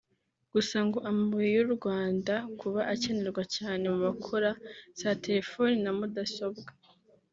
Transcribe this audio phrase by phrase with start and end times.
[0.53, 4.49] Gusa ngo amabuye y’u Rwanda kuba akenerwa cyane mu bakora
[4.99, 6.69] za telefoni na mudasobwa